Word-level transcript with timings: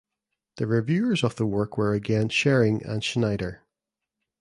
The 0.55 0.65
reviewers 0.65 1.23
of 1.23 1.35
the 1.35 1.45
work 1.45 1.77
were 1.77 1.93
again 1.93 2.29
Schering 2.29 2.83
and 2.83 3.03
Schneider. 3.03 3.61